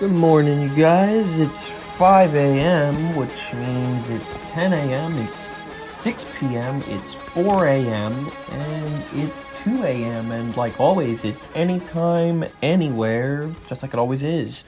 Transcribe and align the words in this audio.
Good 0.00 0.10
morning, 0.10 0.60
you 0.60 0.68
guys. 0.70 1.38
It's 1.38 1.68
5 1.68 2.34
a.m., 2.34 3.14
which 3.14 3.52
means 3.52 4.10
it's 4.10 4.34
10 4.50 4.72
a.m., 4.72 5.16
it's 5.18 5.46
6 5.86 6.26
p.m., 6.36 6.82
it's 6.88 7.14
4 7.14 7.68
a.m., 7.68 8.32
and 8.50 9.04
it's 9.12 9.46
2 9.62 9.84
a.m., 9.84 10.32
and 10.32 10.56
like 10.56 10.80
always, 10.80 11.24
it's 11.24 11.48
anytime, 11.54 12.44
anywhere, 12.60 13.48
just 13.68 13.84
like 13.84 13.92
it 13.94 14.00
always 14.00 14.24
is. 14.24 14.64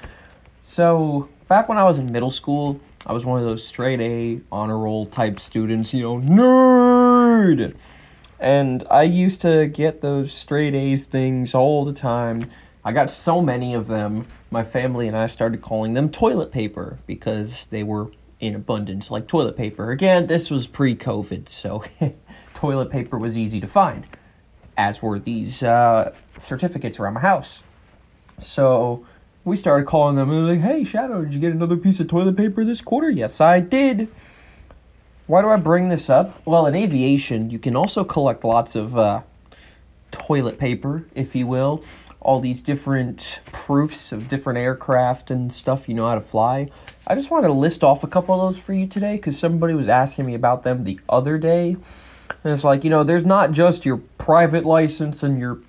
So, 0.62 1.28
back 1.48 1.68
when 1.68 1.76
I 1.76 1.82
was 1.82 1.98
in 1.98 2.12
middle 2.12 2.30
school, 2.30 2.80
I 3.04 3.12
was 3.12 3.26
one 3.26 3.40
of 3.40 3.44
those 3.44 3.66
straight 3.66 4.00
A 4.00 4.40
honor 4.52 4.78
roll 4.78 5.06
type 5.06 5.40
students, 5.40 5.92
you 5.92 6.02
know, 6.04 6.18
nerd! 6.18 7.74
And 8.38 8.84
I 8.88 9.02
used 9.02 9.40
to 9.40 9.66
get 9.66 10.02
those 10.02 10.32
straight 10.32 10.76
A's 10.76 11.08
things 11.08 11.52
all 11.52 11.84
the 11.84 11.92
time. 11.92 12.48
I 12.84 12.92
got 12.92 13.10
so 13.10 13.42
many 13.42 13.74
of 13.74 13.88
them, 13.88 14.28
my 14.56 14.64
family 14.64 15.06
and 15.06 15.14
I 15.14 15.26
started 15.26 15.60
calling 15.60 15.92
them 15.92 16.08
toilet 16.08 16.50
paper 16.50 16.96
because 17.06 17.66
they 17.66 17.82
were 17.82 18.10
in 18.40 18.54
abundance, 18.54 19.10
like 19.10 19.28
toilet 19.28 19.54
paper. 19.54 19.90
Again, 19.90 20.28
this 20.28 20.50
was 20.50 20.66
pre 20.66 20.96
COVID, 20.96 21.46
so 21.46 21.84
toilet 22.54 22.90
paper 22.90 23.18
was 23.18 23.36
easy 23.36 23.60
to 23.60 23.66
find, 23.66 24.06
as 24.78 25.02
were 25.02 25.18
these 25.18 25.62
uh, 25.62 26.14
certificates 26.40 26.98
around 26.98 27.12
my 27.12 27.20
house. 27.20 27.62
So 28.38 29.04
we 29.44 29.56
started 29.56 29.86
calling 29.86 30.16
them 30.16 30.30
and 30.30 30.48
like, 30.48 30.60
hey, 30.60 30.84
Shadow, 30.84 31.22
did 31.22 31.34
you 31.34 31.40
get 31.40 31.52
another 31.52 31.76
piece 31.76 32.00
of 32.00 32.08
toilet 32.08 32.38
paper 32.38 32.64
this 32.64 32.80
quarter? 32.80 33.10
Yes, 33.10 33.42
I 33.42 33.60
did. 33.60 34.08
Why 35.26 35.42
do 35.42 35.50
I 35.50 35.56
bring 35.56 35.90
this 35.90 36.08
up? 36.08 36.40
Well, 36.46 36.64
in 36.64 36.74
aviation, 36.74 37.50
you 37.50 37.58
can 37.58 37.76
also 37.76 38.04
collect 38.04 38.42
lots 38.42 38.74
of 38.74 38.96
uh, 38.96 39.20
toilet 40.12 40.58
paper, 40.58 41.04
if 41.14 41.34
you 41.34 41.46
will. 41.46 41.84
All 42.26 42.40
these 42.40 42.60
different 42.60 43.40
proofs 43.52 44.10
of 44.12 44.28
different 44.28 44.58
aircraft 44.58 45.30
and 45.30 45.52
stuff 45.52 45.88
you 45.88 45.94
know 45.94 46.08
how 46.08 46.16
to 46.16 46.20
fly. 46.20 46.70
I 47.06 47.14
just 47.14 47.30
wanted 47.30 47.46
to 47.46 47.52
list 47.52 47.84
off 47.84 48.02
a 48.02 48.08
couple 48.08 48.34
of 48.34 48.40
those 48.54 48.60
for 48.62 48.72
you 48.72 48.86
today 48.86 49.16
because 49.16 49.38
somebody 49.38 49.74
was 49.74 49.88
asking 49.88 50.26
me 50.26 50.34
about 50.34 50.64
them 50.64 50.84
the 50.84 50.98
other 51.08 51.38
day. 51.38 51.76
And 52.42 52.52
it's 52.52 52.64
like, 52.64 52.82
you 52.82 52.90
know, 52.90 53.04
there's 53.04 53.24
not 53.24 53.52
just 53.52 53.84
your 53.84 53.98
private 54.18 54.64
license 54.64 55.22
and 55.22 55.38
your 55.38 55.60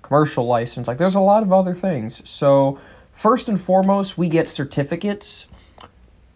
commercial 0.00 0.46
license, 0.46 0.88
like, 0.88 0.98
there's 0.98 1.16
a 1.16 1.20
lot 1.20 1.42
of 1.42 1.52
other 1.52 1.74
things. 1.74 2.22
So, 2.28 2.78
first 3.12 3.48
and 3.48 3.60
foremost, 3.60 4.16
we 4.16 4.28
get 4.28 4.48
certificates 4.48 5.48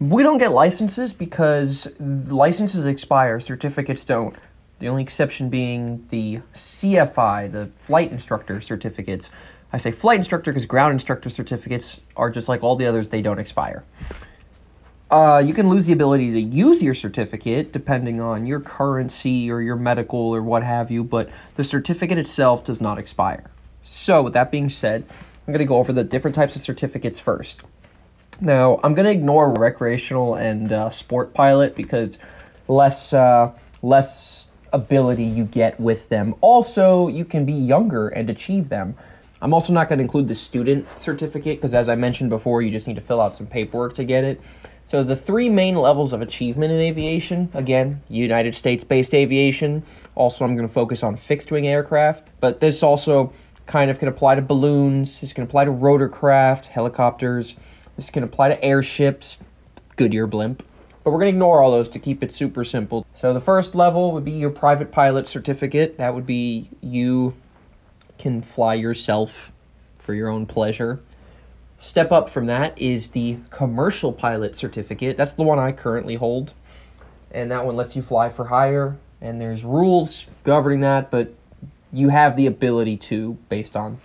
we 0.00 0.22
don't 0.22 0.38
get 0.38 0.52
licenses 0.52 1.12
because 1.12 1.86
licenses 2.00 2.86
expire, 2.86 3.38
certificates 3.38 4.04
don't. 4.04 4.34
The 4.78 4.88
only 4.88 5.02
exception 5.02 5.50
being 5.50 6.06
the 6.08 6.40
CFI, 6.54 7.52
the 7.52 7.70
flight 7.78 8.10
instructor 8.10 8.62
certificates. 8.62 9.28
I 9.72 9.78
say 9.78 9.90
flight 9.90 10.18
instructor 10.18 10.50
because 10.50 10.66
ground 10.66 10.94
instructor 10.94 11.30
certificates 11.30 12.00
are 12.16 12.30
just 12.30 12.48
like 12.48 12.62
all 12.62 12.76
the 12.76 12.86
others, 12.86 13.08
they 13.08 13.22
don't 13.22 13.38
expire. 13.38 13.84
Uh, 15.10 15.42
you 15.44 15.52
can 15.52 15.68
lose 15.68 15.86
the 15.86 15.92
ability 15.92 16.30
to 16.30 16.40
use 16.40 16.82
your 16.82 16.94
certificate 16.94 17.72
depending 17.72 18.20
on 18.20 18.46
your 18.46 18.60
currency 18.60 19.50
or 19.50 19.60
your 19.60 19.74
medical 19.76 20.18
or 20.18 20.42
what 20.42 20.62
have 20.62 20.90
you, 20.90 21.02
but 21.02 21.28
the 21.56 21.64
certificate 21.64 22.18
itself 22.18 22.64
does 22.64 22.80
not 22.80 22.98
expire. 22.98 23.50
So, 23.82 24.22
with 24.22 24.34
that 24.34 24.52
being 24.52 24.68
said, 24.68 25.04
I'm 25.46 25.52
going 25.52 25.58
to 25.58 25.64
go 25.64 25.78
over 25.78 25.92
the 25.92 26.04
different 26.04 26.36
types 26.36 26.54
of 26.54 26.62
certificates 26.62 27.18
first. 27.18 27.62
Now, 28.40 28.78
I'm 28.84 28.94
going 28.94 29.06
to 29.06 29.10
ignore 29.10 29.52
recreational 29.52 30.36
and 30.36 30.72
uh, 30.72 30.90
sport 30.90 31.34
pilot 31.34 31.74
because 31.74 32.18
less 32.68 33.12
uh, 33.12 33.52
less 33.82 34.46
ability 34.72 35.24
you 35.24 35.44
get 35.44 35.78
with 35.80 36.08
them. 36.08 36.34
Also, 36.40 37.08
you 37.08 37.24
can 37.24 37.44
be 37.44 37.52
younger 37.52 38.08
and 38.08 38.30
achieve 38.30 38.68
them. 38.68 38.94
I'm 39.42 39.54
also 39.54 39.72
not 39.72 39.88
going 39.88 39.98
to 39.98 40.02
include 40.02 40.28
the 40.28 40.34
student 40.34 40.86
certificate 40.98 41.58
because, 41.58 41.74
as 41.74 41.88
I 41.88 41.94
mentioned 41.94 42.30
before, 42.30 42.62
you 42.62 42.70
just 42.70 42.86
need 42.86 42.96
to 42.96 43.00
fill 43.00 43.20
out 43.20 43.34
some 43.34 43.46
paperwork 43.46 43.94
to 43.94 44.04
get 44.04 44.24
it. 44.24 44.40
So, 44.84 45.02
the 45.02 45.16
three 45.16 45.48
main 45.48 45.76
levels 45.76 46.12
of 46.12 46.20
achievement 46.20 46.72
in 46.72 46.80
aviation 46.80 47.48
again, 47.54 48.02
United 48.08 48.54
States 48.54 48.84
based 48.84 49.14
aviation. 49.14 49.82
Also, 50.14 50.44
I'm 50.44 50.56
going 50.56 50.68
to 50.68 50.72
focus 50.72 51.02
on 51.02 51.16
fixed 51.16 51.50
wing 51.50 51.66
aircraft, 51.66 52.28
but 52.40 52.60
this 52.60 52.82
also 52.82 53.32
kind 53.66 53.90
of 53.90 53.98
can 53.98 54.08
apply 54.08 54.34
to 54.34 54.42
balloons, 54.42 55.20
this 55.20 55.32
can 55.32 55.44
apply 55.44 55.64
to 55.64 55.70
rotorcraft, 55.70 56.66
helicopters. 56.66 57.54
This 57.96 58.10
can 58.10 58.22
apply 58.22 58.48
to 58.48 58.64
airships, 58.64 59.40
Goodyear 59.96 60.26
blimp. 60.26 60.64
But 61.04 61.10
we're 61.10 61.18
going 61.18 61.32
to 61.32 61.36
ignore 61.36 61.62
all 61.62 61.70
those 61.70 61.88
to 61.90 61.98
keep 61.98 62.22
it 62.22 62.32
super 62.32 62.64
simple. 62.64 63.06
So 63.14 63.34
the 63.34 63.40
first 63.40 63.74
level 63.74 64.12
would 64.12 64.24
be 64.24 64.32
your 64.32 64.50
private 64.50 64.90
pilot 64.90 65.28
certificate. 65.28 65.98
That 65.98 66.14
would 66.14 66.26
be 66.26 66.70
you 66.80 67.34
can 68.20 68.42
fly 68.42 68.74
yourself 68.74 69.52
for 69.96 70.14
your 70.14 70.28
own 70.28 70.46
pleasure. 70.46 71.00
Step 71.78 72.12
up 72.12 72.28
from 72.28 72.46
that 72.46 72.78
is 72.78 73.08
the 73.08 73.38
commercial 73.50 74.12
pilot 74.12 74.56
certificate. 74.56 75.16
That's 75.16 75.34
the 75.34 75.42
one 75.42 75.58
I 75.58 75.72
currently 75.72 76.14
hold. 76.14 76.52
And 77.30 77.50
that 77.50 77.64
one 77.64 77.76
lets 77.76 77.96
you 77.96 78.02
fly 78.02 78.28
for 78.28 78.44
hire. 78.44 78.96
And 79.20 79.40
there's 79.40 79.64
rules 79.64 80.26
governing 80.44 80.80
that, 80.80 81.10
but 81.10 81.32
you 81.92 82.08
have 82.08 82.36
the 82.36 82.46
ability 82.46 82.98
to 82.98 83.38
based 83.48 83.76
on 83.76 83.98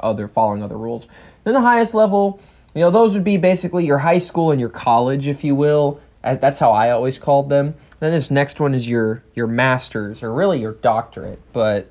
other 0.00 0.28
following 0.28 0.62
other 0.62 0.78
rules. 0.78 1.06
Then 1.44 1.54
the 1.54 1.60
highest 1.60 1.94
level 1.94 2.40
you 2.74 2.82
know, 2.82 2.90
those 2.90 3.14
would 3.14 3.24
be 3.24 3.36
basically 3.36 3.84
your 3.84 3.98
high 3.98 4.18
school 4.18 4.52
and 4.52 4.60
your 4.60 4.68
college, 4.68 5.26
if 5.26 5.42
you 5.42 5.54
will. 5.54 6.00
That's 6.22 6.58
how 6.58 6.70
I 6.70 6.90
always 6.90 7.18
called 7.18 7.48
them. 7.48 7.74
Then 7.98 8.12
this 8.12 8.30
next 8.30 8.60
one 8.60 8.74
is 8.74 8.88
your 8.88 9.22
your 9.34 9.46
master's, 9.46 10.22
or 10.22 10.32
really 10.32 10.60
your 10.60 10.72
doctorate, 10.74 11.40
but 11.52 11.90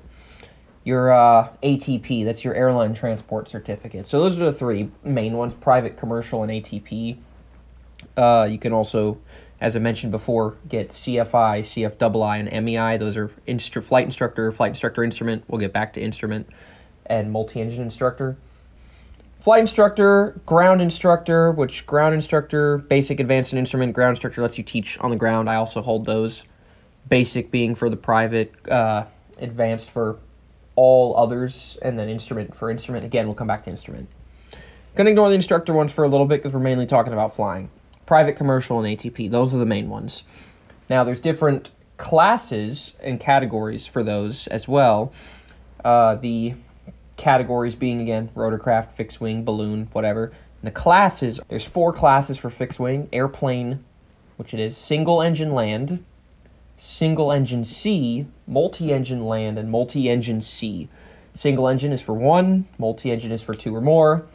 your 0.84 1.12
uh, 1.12 1.48
ATP. 1.62 2.24
That's 2.24 2.44
your 2.44 2.54
airline 2.54 2.94
transport 2.94 3.48
certificate. 3.48 4.06
So 4.06 4.20
those 4.20 4.38
are 4.38 4.44
the 4.44 4.52
three 4.52 4.90
main 5.04 5.34
ones: 5.34 5.54
private, 5.54 5.96
commercial, 5.96 6.42
and 6.42 6.50
ATP. 6.50 7.18
Uh, 8.16 8.48
you 8.50 8.58
can 8.58 8.72
also, 8.72 9.18
as 9.60 9.76
I 9.76 9.78
mentioned 9.78 10.12
before, 10.12 10.56
get 10.68 10.90
CFI, 10.90 11.60
CFII, 11.60 12.48
and 12.50 12.64
MEI. 12.64 12.96
Those 12.96 13.16
are 13.16 13.28
instru- 13.46 13.84
flight 13.84 14.04
instructor, 14.04 14.50
flight 14.52 14.70
instructor 14.70 15.04
instrument. 15.04 15.44
We'll 15.48 15.60
get 15.60 15.72
back 15.72 15.92
to 15.94 16.00
instrument 16.00 16.48
and 17.06 17.30
multi-engine 17.30 17.82
instructor. 17.82 18.36
Flight 19.40 19.60
instructor, 19.60 20.38
ground 20.44 20.82
instructor, 20.82 21.50
which 21.50 21.86
ground 21.86 22.14
instructor, 22.14 22.78
basic, 22.78 23.20
advanced, 23.20 23.52
and 23.52 23.58
instrument. 23.58 23.94
Ground 23.94 24.12
instructor 24.12 24.42
lets 24.42 24.58
you 24.58 24.64
teach 24.64 24.98
on 24.98 25.10
the 25.10 25.16
ground. 25.16 25.48
I 25.48 25.56
also 25.56 25.80
hold 25.80 26.04
those. 26.04 26.44
Basic 27.08 27.50
being 27.50 27.74
for 27.74 27.88
the 27.88 27.96
private, 27.96 28.52
uh, 28.68 29.06
advanced 29.38 29.90
for 29.90 30.18
all 30.80 31.14
others, 31.14 31.76
and 31.82 31.98
then 31.98 32.08
instrument 32.08 32.56
for 32.56 32.70
instrument. 32.70 33.04
Again, 33.04 33.26
we'll 33.26 33.34
come 33.34 33.46
back 33.46 33.64
to 33.64 33.70
instrument. 33.70 34.08
Gonna 34.94 35.10
ignore 35.10 35.28
the 35.28 35.34
instructor 35.34 35.74
ones 35.74 35.92
for 35.92 36.04
a 36.04 36.08
little 36.08 36.24
bit 36.24 36.38
because 36.38 36.54
we're 36.54 36.60
mainly 36.60 36.86
talking 36.86 37.12
about 37.12 37.36
flying. 37.36 37.68
Private, 38.06 38.38
commercial, 38.38 38.82
and 38.82 38.98
ATP. 38.98 39.30
Those 39.30 39.54
are 39.54 39.58
the 39.58 39.66
main 39.66 39.90
ones. 39.90 40.24
Now, 40.88 41.04
there's 41.04 41.20
different 41.20 41.68
classes 41.98 42.94
and 43.02 43.20
categories 43.20 43.86
for 43.86 44.02
those 44.02 44.46
as 44.46 44.66
well. 44.66 45.12
Uh, 45.84 46.14
the 46.14 46.54
categories 47.18 47.74
being 47.74 48.00
again 48.00 48.30
rotorcraft, 48.34 48.92
fixed 48.92 49.20
wing, 49.20 49.44
balloon, 49.44 49.86
whatever. 49.92 50.32
And 50.62 50.66
the 50.66 50.70
classes, 50.70 51.40
there's 51.48 51.64
four 51.64 51.92
classes 51.92 52.38
for 52.38 52.48
fixed 52.48 52.80
wing 52.80 53.06
airplane, 53.12 53.84
which 54.38 54.54
it 54.54 54.60
is 54.60 54.78
single 54.78 55.20
engine 55.20 55.52
land, 55.52 56.02
single 56.80 57.30
engine 57.30 57.62
sea, 57.62 58.26
multi 58.46 58.90
engine 58.90 59.22
land, 59.26 59.58
and 59.58 59.70
multi 59.70 60.08
engine 60.08 60.40
sea. 60.40 60.88
Single 61.34 61.68
engine 61.68 61.92
is 61.92 62.00
for 62.00 62.14
one, 62.14 62.66
multi 62.78 63.12
engine 63.12 63.30
is 63.32 63.42
for 63.42 63.52
two 63.52 63.76
or 63.76 63.82
more, 63.82 64.26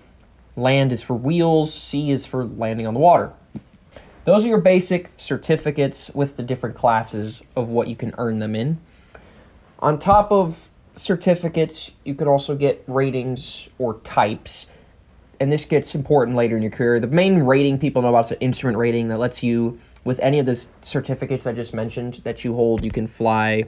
land 0.56 0.92
is 0.92 1.02
for 1.02 1.16
wheels, 1.16 1.74
Sea 1.74 2.12
is 2.12 2.26
for 2.28 2.46
landing 2.46 2.86
on 2.86 2.94
the 2.94 3.00
water. 3.00 3.34
Those 4.26 4.46
are 4.46 4.48
your 4.48 4.62
basic 4.62 5.10
certificates 5.18 6.12
with 6.14 6.38
the 6.38 6.44
different 6.44 6.76
classes 6.76 7.42
of 7.56 7.70
what 7.70 7.88
you 7.88 7.96
can 7.96 8.14
earn 8.20 8.38
them 8.38 8.56
in. 8.56 8.80
On 9.80 9.98
top 9.98 10.32
of 10.32 10.70
certificates, 10.96 11.92
you 12.04 12.14
can 12.14 12.28
also 12.28 12.56
get 12.56 12.84
ratings 12.86 13.70
or 13.80 13.96
types. 14.02 14.68
And 15.40 15.52
this 15.52 15.66
gets 15.66 15.96
important 15.96 16.38
later 16.38 16.56
in 16.56 16.62
your 16.62 16.72
career. 16.72 17.00
The 17.00 17.08
main 17.08 17.40
rating 17.40 17.80
people 17.80 18.04
know 18.04 18.10
about 18.10 18.26
is 18.26 18.32
an 18.32 18.38
instrument 18.40 18.78
rating 18.78 19.08
that 19.08 19.18
lets 19.18 19.42
you, 19.42 19.80
with 20.06 20.20
any 20.20 20.40
of 20.40 20.46
the 20.46 20.56
certificates 20.84 21.46
I 21.46 21.52
just 21.52 21.74
mentioned 21.74 22.22
that 22.24 22.46
you 22.46 22.54
hold, 22.54 22.84
you 22.84 22.92
can 22.92 23.08
fly 23.08 23.66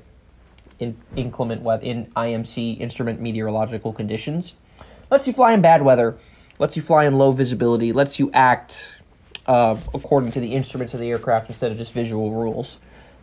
in 0.79 0.95
inclement 1.15 1.63
weather, 1.63 1.83
in 1.83 2.05
IMC, 2.15 2.79
instrument 2.79 3.19
meteorological 3.19 3.91
conditions. 3.91 4.55
Lets 5.09 5.27
you 5.27 5.33
fly 5.33 5.53
in 5.53 5.61
bad 5.61 5.81
weather, 5.81 6.15
lets 6.59 6.75
you 6.75 6.83
fly 6.83 7.05
in 7.05 7.17
low 7.17 7.31
visibility, 7.31 7.91
lets 7.91 8.19
you 8.19 8.29
act 8.33 8.95
uh, 9.47 9.75
according 9.93 10.31
to 10.33 10.39
the 10.39 10.53
instruments 10.53 10.93
of 10.93 10.99
the 10.99 11.09
aircraft 11.09 11.49
instead 11.49 11.71
of 11.71 11.77
just 11.77 11.91
visual 11.91 12.31
rules. 12.31 12.77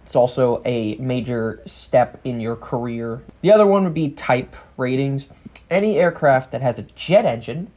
It's 0.05 0.17
also 0.17 0.61
a 0.67 0.97
major 0.97 1.63
step 1.67 2.21
in 2.25 2.41
your 2.41 2.57
career. 2.57 3.23
The 3.43 3.53
other 3.53 3.67
one 3.67 3.85
would 3.85 3.95
be 3.95 4.11
type 4.11 4.57
ratings. 4.77 5.29
Any 5.71 5.99
aircraft 5.99 6.51
that 6.51 6.61
has 6.63 6.79
a 6.79 6.83
jet 6.83 7.25
engine, 7.25 7.71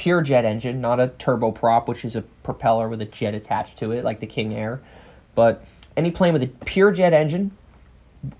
pure 0.00 0.22
jet 0.22 0.46
engine, 0.46 0.80
not 0.80 0.98
a 0.98 1.08
turboprop, 1.08 1.86
which 1.86 2.06
is 2.06 2.16
a 2.16 2.22
propeller 2.42 2.88
with 2.88 3.02
a 3.02 3.04
jet 3.04 3.34
attached 3.34 3.76
to 3.76 3.92
it, 3.92 4.02
like 4.02 4.18
the 4.18 4.26
King 4.26 4.54
Air, 4.54 4.80
but 5.34 5.62
any 5.94 6.10
plane 6.10 6.32
with 6.32 6.42
a 6.42 6.46
pure 6.64 6.90
jet 6.90 7.12
engine 7.12 7.50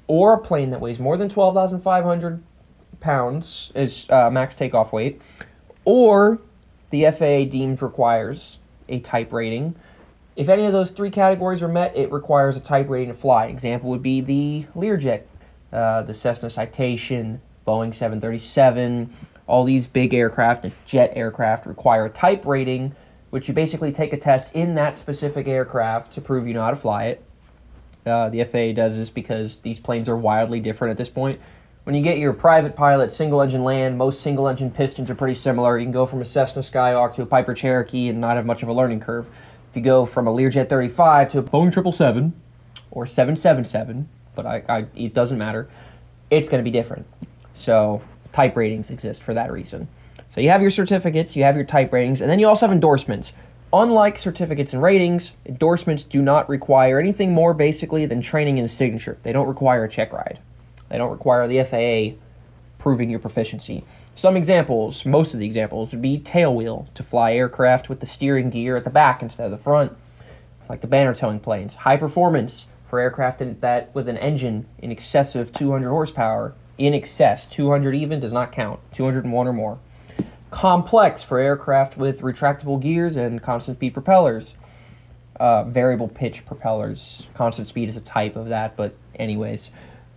or 0.07 0.33
a 0.33 0.39
plane 0.39 0.71
that 0.71 0.81
weighs 0.81 0.99
more 0.99 1.19
than 1.19 1.29
12,500 1.29 2.43
pounds 3.01 3.73
is 3.75 4.09
uh, 4.09 4.31
max 4.31 4.55
takeoff 4.55 4.95
weight, 4.95 5.21
or 5.85 6.39
the 6.89 7.05
FAA 7.11 7.45
deems 7.51 7.83
requires 7.83 8.57
a 8.89 8.99
type 9.01 9.31
rating. 9.31 9.75
If 10.37 10.49
any 10.49 10.65
of 10.65 10.73
those 10.73 10.93
three 10.93 11.11
categories 11.11 11.61
are 11.61 11.69
met, 11.69 11.95
it 11.95 12.11
requires 12.11 12.57
a 12.57 12.61
type 12.61 12.89
rating 12.89 13.13
to 13.13 13.21
fly. 13.21 13.49
Example 13.49 13.91
would 13.91 14.03
be 14.03 14.23
the 14.23 14.65
Learjet, 14.75 15.25
uh, 15.75 16.05
the 16.05 16.15
Cessna 16.15 16.49
Citation, 16.49 17.39
Boeing 17.67 17.95
737. 17.95 19.13
All 19.51 19.65
these 19.65 19.89
big 19.89 20.15
aircraft, 20.15 20.65
and 20.65 20.73
jet 20.87 21.13
aircraft, 21.17 21.67
require 21.67 22.05
a 22.05 22.11
type 22.11 22.47
rating, 22.47 22.95
which 23.31 23.49
you 23.49 23.55
basically 23.55 23.91
take 23.91 24.13
a 24.13 24.17
test 24.17 24.53
in 24.55 24.77
that 24.77 24.97
specific 24.97 25.49
aircraft 25.49 26.13
to 26.15 26.21
prove 26.21 26.47
you 26.47 26.55
know 26.55 26.63
how 26.63 26.71
to 26.71 26.77
fly 26.77 27.07
it. 27.07 27.25
Uh, 28.07 28.29
the 28.29 28.45
FAA 28.45 28.73
does 28.73 28.97
this 28.97 29.11
because 29.11 29.59
these 29.59 29.81
planes 29.81 30.09
are 30.09 30.17
wildly 30.17 30.61
different 30.61 30.93
at 30.93 30.97
this 30.97 31.11
point. 31.11 31.41
When 31.83 31.97
you 31.97 32.03
get 32.03 32.19
your 32.19 32.33
private 32.33 32.77
pilot 32.77 33.11
single 33.11 33.43
engine 33.43 33.65
land, 33.65 33.99
most 33.99 34.21
single 34.21 34.47
engine 34.47 34.71
pistons 34.71 35.11
are 35.11 35.17
pretty 35.17 35.35
similar. 35.35 35.79
You 35.79 35.85
can 35.85 35.93
go 35.93 36.07
from 36.07 36.23
a 36.23 36.25
Cessna 36.25 36.63
Skyhawk 36.63 37.17
to 37.17 37.23
a 37.23 37.27
Piper 37.27 37.53
Cherokee 37.53 38.09
and 38.09 38.21
not 38.21 38.37
have 38.37 38.47
much 38.47 38.63
of 38.63 38.69
a 38.69 38.73
learning 38.73 39.01
curve. 39.01 39.27
If 39.71 39.77
you 39.77 39.83
go 39.83 40.07
from 40.07 40.29
a 40.29 40.31
Learjet 40.31 40.69
35 40.69 41.31
to 41.31 41.39
a 41.41 41.43
Boeing 41.43 41.75
777 41.75 42.33
or 42.93 43.05
777, 43.05 44.09
but 44.37 44.47
I, 44.47 44.63
I, 44.69 44.87
it 44.95 45.13
doesn't 45.13 45.39
matter, 45.39 45.69
it's 46.31 46.49
going 46.49 46.63
to 46.63 46.65
be 46.65 46.71
different. 46.71 47.05
So 47.55 48.01
type 48.33 48.57
ratings 48.57 48.91
exist 48.91 49.23
for 49.23 49.35
that 49.35 49.53
reason. 49.53 49.89
So 50.35 50.41
you 50.41 50.51
have 50.51 50.63
your 50.63 50.71
certificates, 50.71 51.35
you 51.35 51.43
have 51.43 51.57
your 51.57 51.65
type 51.65 51.93
ratings, 51.93 52.21
and 52.21 52.31
then 52.31 52.39
you 52.39 52.47
also 52.47 52.67
have 52.67 52.73
endorsements. 52.73 53.33
Unlike 53.73 54.19
certificates 54.19 54.73
and 54.73 54.83
ratings, 54.83 55.33
endorsements 55.47 56.05
do 56.05 56.23
not 56.23 56.49
require 56.49 56.99
anything 56.99 57.33
more 57.33 57.55
basically 57.55 58.07
than 58.07 58.21
training 58.21 58.59
and 58.59 58.67
a 58.67 58.69
signature. 58.69 59.19
They 59.23 59.33
don't 59.33 59.49
require 59.49 59.85
a 59.85 59.89
check 59.89 60.13
ride. 60.13 60.41
They 60.89 60.99
don't 60.99 61.11
require 61.11 61.47
the 61.47 61.63
FAA 61.63 62.17
proving 62.79 63.11
your 63.11 63.21
proficiency. 63.21 63.85
Some 64.17 64.37
examples, 64.37 65.05
most 65.05 65.35
of 65.35 65.41
the 65.41 65.47
examples, 65.47 65.93
would 65.93 66.03
be 66.03 66.19
tailwheel 66.19 66.93
to 66.95 67.03
fly 67.03 67.35
aircraft 67.35 67.89
with 67.89 68.01
the 68.01 68.07
steering 68.07 68.51
gear 68.51 68.77
at 68.77 68.85
the 68.85 68.91
back 68.91 69.23
instead 69.23 69.45
of 69.45 69.53
the 69.53 69.59
front, 69.59 69.93
like 70.69 70.81
the 70.81 70.87
banner 70.87 71.15
towing 71.15 71.41
planes. 71.41 71.75
High 71.75 71.97
performance 71.97 72.67
for 72.89 72.99
aircraft 72.99 73.41
that 73.61 73.95
with 73.95 74.09
an 74.09 74.19
engine 74.19 74.67
in 74.79 74.91
excess 74.91 75.37
of 75.37 75.53
200 75.53 75.89
horsepower. 75.89 76.55
In 76.81 76.95
excess, 76.95 77.45
200 77.45 77.95
even 77.95 78.21
does 78.21 78.33
not 78.33 78.53
count. 78.53 78.81
201 78.93 79.47
or 79.47 79.53
more 79.53 79.79
complex 80.51 81.23
for 81.23 81.39
aircraft 81.39 81.99
with 81.99 82.23
retractable 82.23 82.81
gears 82.81 83.19
and 83.19 83.43
constant 83.43 83.77
speed 83.77 83.93
propellers. 83.93 84.55
Uh, 85.39 85.65
variable 85.65 86.09
pitch 86.09 86.47
propellers. 86.47 87.27
Constant 87.35 87.69
speed 87.69 87.91
is 87.91 87.99
a 87.99 88.01
type 88.01 88.35
of 88.35 88.49
that, 88.49 88.77
but, 88.77 88.95
anyways. 89.17 89.71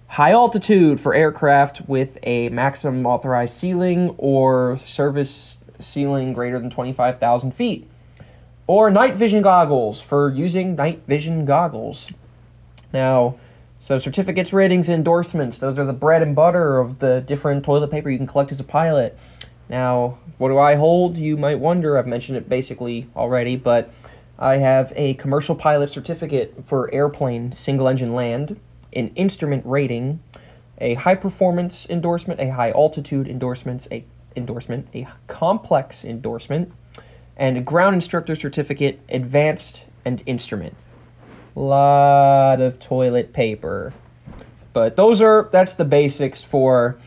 High 0.08 0.32
altitude 0.32 1.02
for 1.02 1.14
aircraft 1.14 1.82
with 1.90 2.18
a 2.24 2.48
maximum 2.48 3.06
authorized 3.06 3.56
ceiling 3.58 4.16
or 4.18 4.80
service 4.86 5.58
ceiling 5.80 6.32
greater 6.32 6.60
than 6.60 6.70
25,000 6.70 7.52
feet. 7.54 7.90
Or 8.68 8.90
night 8.90 9.16
vision 9.16 9.42
goggles 9.42 10.02
for 10.02 10.30
using 10.30 10.76
night 10.76 11.04
vision 11.08 11.44
goggles. 11.44 12.10
Now, 12.94 13.36
so 13.84 13.98
certificates, 13.98 14.54
ratings, 14.54 14.88
endorsements, 14.88 15.58
those 15.58 15.78
are 15.78 15.84
the 15.84 15.92
bread 15.92 16.22
and 16.22 16.34
butter 16.34 16.80
of 16.80 17.00
the 17.00 17.20
different 17.28 17.66
toilet 17.66 17.92
paper 17.92 18.10
you 18.10 18.18
can 18.18 18.26
collect 18.26 18.50
as 18.50 18.62
a 18.62 18.64
pilot. 18.64 19.20
Now, 19.68 20.20
what 20.38 20.48
do 20.48 20.58
I 20.58 20.76
hold? 20.76 21.18
You 21.18 21.36
might 21.36 21.60
wonder. 21.60 21.98
I've 21.98 22.08
mentioned 22.08 22.38
it 22.38 22.48
basically 22.48 23.10
already, 23.14 23.58
but 23.58 23.94
I 24.40 24.56
have 24.56 24.94
a 24.96 25.16
commercial 25.16 25.54
pilot 25.54 25.90
certificate 25.90 26.56
for 26.64 26.94
airplane 26.94 27.52
single 27.52 27.90
engine 27.90 28.16
land, 28.16 28.58
an 28.94 29.10
instrument 29.16 29.66
rating, 29.66 30.22
a 30.78 30.94
high 30.94 31.16
performance 31.16 31.86
endorsement, 31.90 32.40
a 32.40 32.54
high 32.54 32.72
altitude 32.72 33.28
endorsement, 33.28 33.90
a 33.92 34.06
endorsement, 34.38 34.88
a 34.96 35.10
complex 35.28 36.06
endorsement, 36.06 36.72
and 37.36 37.58
a 37.58 37.62
ground 37.62 37.96
instructor 37.96 38.34
certificate, 38.34 39.02
advanced 39.10 39.88
and 40.06 40.24
instrument. 40.26 40.74
Lot 41.56 42.62
of 42.62 42.80
toilet 42.80 43.34
paper. 43.34 43.94
But 44.74 44.96
those 44.96 45.22
are 45.22 45.50
that's 45.52 45.76
the 45.76 45.86
basics 45.86 46.44
for 46.44 46.98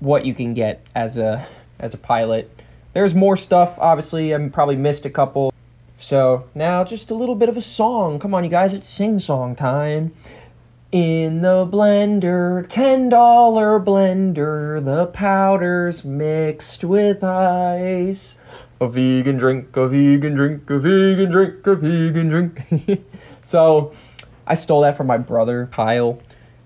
what 0.00 0.24
you 0.24 0.34
can 0.34 0.54
get 0.54 0.84
as 0.94 1.18
a 1.18 1.46
as 1.78 1.94
a 1.94 1.98
pilot. 1.98 2.50
There's 2.92 3.14
more 3.14 3.36
stuff, 3.36 3.78
obviously, 3.78 4.34
I 4.34 4.48
probably 4.50 4.76
missed 4.76 5.06
a 5.06 5.10
couple. 5.10 5.52
So 5.98 6.44
now 6.54 6.84
just 6.84 7.10
a 7.10 7.14
little 7.14 7.34
bit 7.34 7.48
of 7.48 7.56
a 7.56 7.62
song. 7.62 8.18
Come 8.18 8.34
on, 8.34 8.44
you 8.44 8.50
guys, 8.50 8.74
it's 8.74 8.88
sing 8.88 9.18
song 9.18 9.56
time. 9.56 10.12
In 10.90 11.40
the 11.40 11.66
blender, 11.66 12.66
$10 12.66 13.10
blender, 13.10 14.84
the 14.84 15.06
powder's 15.06 16.04
mixed 16.04 16.84
with 16.84 17.24
ice. 17.24 18.34
A 18.78 18.88
vegan 18.88 19.38
drink, 19.38 19.74
a 19.74 19.88
vegan 19.88 20.34
drink, 20.34 20.68
a 20.68 20.78
vegan 20.78 21.30
drink, 21.30 21.66
a 21.66 21.76
vegan 21.76 22.28
drink. 22.28 23.04
so 23.52 23.92
I 24.46 24.54
stole 24.54 24.80
that 24.80 24.96
from 24.96 25.06
my 25.06 25.18
brother, 25.18 25.68
Kyle. 25.70 26.18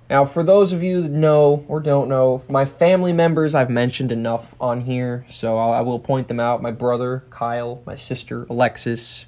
Now, 0.08 0.24
for 0.24 0.44
those 0.44 0.72
of 0.72 0.84
you 0.84 1.02
that 1.02 1.10
know 1.10 1.64
or 1.66 1.80
don't 1.80 2.08
know, 2.08 2.44
my 2.48 2.64
family 2.64 3.12
members 3.12 3.56
I've 3.56 3.70
mentioned 3.70 4.12
enough 4.12 4.54
on 4.60 4.80
here, 4.80 5.26
so 5.28 5.58
I 5.58 5.80
will 5.80 5.98
point 5.98 6.28
them 6.28 6.38
out. 6.38 6.62
My 6.62 6.70
brother, 6.70 7.24
Kyle, 7.28 7.82
my 7.86 7.96
sister, 7.96 8.46
Alexis. 8.48 9.26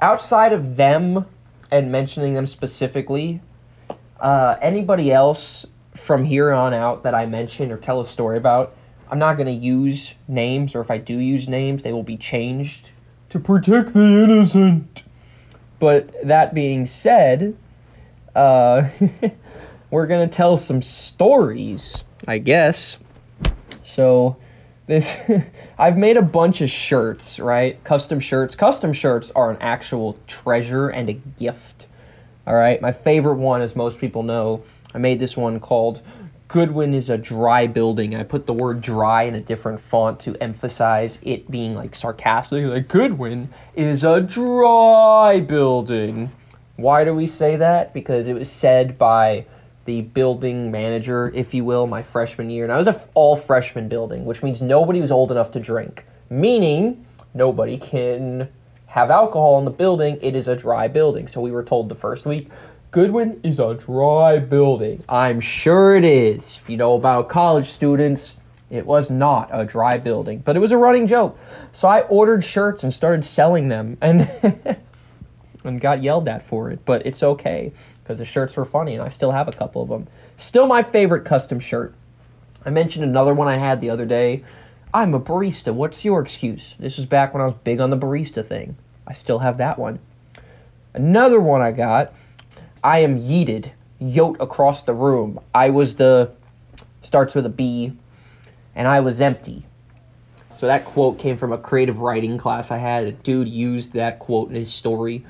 Outside 0.00 0.52
of 0.52 0.74
them 0.74 1.26
and 1.70 1.92
mentioning 1.92 2.34
them 2.34 2.44
specifically, 2.46 3.40
uh, 4.18 4.56
anybody 4.60 5.12
else 5.12 5.66
from 5.94 6.24
here 6.24 6.50
on 6.50 6.74
out 6.74 7.02
that 7.02 7.14
I 7.14 7.24
mention 7.24 7.70
or 7.70 7.76
tell 7.76 8.00
a 8.00 8.04
story 8.04 8.36
about, 8.36 8.74
I'm 9.08 9.20
not 9.20 9.34
going 9.34 9.46
to 9.46 9.52
use 9.52 10.12
names, 10.26 10.74
or 10.74 10.80
if 10.80 10.90
I 10.90 10.98
do 10.98 11.16
use 11.16 11.48
names, 11.48 11.84
they 11.84 11.92
will 11.92 12.02
be 12.02 12.16
changed 12.16 12.90
to 13.28 13.38
protect 13.38 13.94
the 13.94 14.24
innocent. 14.24 15.04
But 15.80 16.14
that 16.28 16.54
being 16.54 16.86
said, 16.86 17.56
uh, 18.36 18.88
we're 19.90 20.06
gonna 20.06 20.28
tell 20.28 20.56
some 20.56 20.82
stories, 20.82 22.04
I 22.28 22.38
guess. 22.38 22.98
So 23.82 24.36
this 24.86 25.16
I've 25.78 25.98
made 25.98 26.16
a 26.16 26.22
bunch 26.22 26.60
of 26.60 26.70
shirts, 26.70 27.40
right? 27.40 27.82
Custom 27.82 28.20
shirts. 28.20 28.54
Custom 28.54 28.92
shirts 28.92 29.32
are 29.32 29.50
an 29.50 29.56
actual 29.60 30.18
treasure 30.26 30.90
and 30.90 31.08
a 31.08 31.14
gift. 31.14 31.88
All 32.46 32.54
right, 32.54 32.80
my 32.80 32.92
favorite 32.92 33.36
one, 33.36 33.62
as 33.62 33.74
most 33.74 34.00
people 34.00 34.22
know, 34.22 34.62
I 34.94 34.98
made 34.98 35.18
this 35.18 35.36
one 35.36 35.60
called 35.60 36.02
Goodwin 36.52 36.94
is 36.94 37.10
a 37.10 37.16
dry 37.16 37.68
building. 37.68 38.16
I 38.16 38.24
put 38.24 38.46
the 38.46 38.52
word 38.52 38.80
dry 38.80 39.22
in 39.22 39.36
a 39.36 39.40
different 39.40 39.78
font 39.78 40.18
to 40.20 40.34
emphasize 40.42 41.20
it 41.22 41.48
being 41.48 41.76
like 41.76 41.94
sarcastic. 41.94 42.66
Like 42.66 42.88
Goodwin 42.88 43.50
is 43.76 44.02
a 44.02 44.20
dry 44.20 45.38
building. 45.38 46.32
Why 46.74 47.04
do 47.04 47.14
we 47.14 47.28
say 47.28 47.54
that? 47.54 47.94
Because 47.94 48.26
it 48.26 48.32
was 48.32 48.50
said 48.50 48.98
by 48.98 49.46
the 49.84 50.02
building 50.02 50.72
manager, 50.72 51.30
if 51.36 51.54
you 51.54 51.64
will, 51.64 51.86
my 51.86 52.02
freshman 52.02 52.50
year. 52.50 52.64
And 52.64 52.72
I 52.72 52.78
was 52.78 52.88
an 52.88 52.96
all 53.14 53.36
freshman 53.36 53.88
building, 53.88 54.24
which 54.24 54.42
means 54.42 54.60
nobody 54.60 55.00
was 55.00 55.12
old 55.12 55.30
enough 55.30 55.52
to 55.52 55.60
drink, 55.60 56.04
meaning 56.30 57.06
nobody 57.32 57.78
can 57.78 58.48
have 58.86 59.08
alcohol 59.08 59.60
in 59.60 59.64
the 59.64 59.70
building. 59.70 60.18
It 60.20 60.34
is 60.34 60.48
a 60.48 60.56
dry 60.56 60.88
building. 60.88 61.28
So 61.28 61.40
we 61.40 61.52
were 61.52 61.62
told 61.62 61.88
the 61.88 61.94
first 61.94 62.26
week, 62.26 62.48
Goodwin 62.90 63.38
is 63.44 63.60
a 63.60 63.74
dry 63.74 64.40
building. 64.40 65.04
I'm 65.08 65.38
sure 65.38 65.94
it 65.94 66.04
is. 66.04 66.58
If 66.60 66.68
you 66.68 66.76
know 66.76 66.96
about 66.96 67.28
college 67.28 67.68
students, 67.68 68.36
it 68.68 68.84
was 68.84 69.12
not 69.12 69.48
a 69.52 69.64
dry 69.64 69.96
building, 69.96 70.40
but 70.40 70.56
it 70.56 70.58
was 70.58 70.72
a 70.72 70.76
running 70.76 71.06
joke. 71.06 71.38
So 71.72 71.86
I 71.86 72.00
ordered 72.02 72.44
shirts 72.44 72.82
and 72.82 72.92
started 72.92 73.24
selling 73.24 73.68
them 73.68 73.96
and 74.00 74.28
and 75.64 75.80
got 75.80 76.02
yelled 76.02 76.28
at 76.28 76.42
for 76.42 76.70
it, 76.70 76.84
but 76.84 77.06
it's 77.06 77.22
okay 77.22 77.70
because 78.02 78.18
the 78.18 78.24
shirts 78.24 78.56
were 78.56 78.64
funny 78.64 78.94
and 78.94 79.02
I 79.04 79.08
still 79.08 79.30
have 79.30 79.46
a 79.46 79.52
couple 79.52 79.82
of 79.82 79.88
them. 79.88 80.08
Still 80.36 80.66
my 80.66 80.82
favorite 80.82 81.24
custom 81.24 81.60
shirt. 81.60 81.94
I 82.64 82.70
mentioned 82.70 83.04
another 83.04 83.34
one 83.34 83.46
I 83.46 83.56
had 83.56 83.80
the 83.80 83.90
other 83.90 84.06
day. 84.06 84.42
I'm 84.92 85.14
a 85.14 85.20
barista. 85.20 85.72
What's 85.72 86.04
your 86.04 86.20
excuse? 86.20 86.74
This 86.80 86.96
was 86.96 87.06
back 87.06 87.34
when 87.34 87.40
I 87.40 87.46
was 87.46 87.54
big 87.62 87.80
on 87.80 87.90
the 87.90 87.96
barista 87.96 88.44
thing. 88.44 88.76
I 89.06 89.12
still 89.12 89.38
have 89.38 89.58
that 89.58 89.78
one. 89.78 90.00
Another 90.92 91.40
one 91.40 91.62
I 91.62 91.70
got. 91.70 92.12
I 92.82 93.00
am 93.00 93.20
yeeted. 93.20 93.70
Yote 94.00 94.40
across 94.40 94.82
the 94.82 94.94
room. 94.94 95.40
I 95.54 95.70
was 95.70 95.96
the 95.96 96.30
starts 97.02 97.34
with 97.34 97.46
a 97.46 97.50
B, 97.50 97.92
and 98.74 98.88
I 98.88 99.00
was 99.00 99.20
empty. 99.20 99.64
So 100.50 100.66
that 100.66 100.84
quote 100.84 101.18
came 101.18 101.36
from 101.36 101.52
a 101.52 101.58
creative 101.58 102.00
writing 102.00 102.38
class 102.38 102.70
I 102.70 102.78
had. 102.78 103.04
A 103.04 103.12
dude 103.12 103.48
used 103.48 103.92
that 103.92 104.18
quote 104.18 104.48
in 104.48 104.54
his 104.54 104.72
story. 104.72 105.24